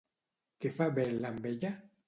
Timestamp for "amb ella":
1.33-1.75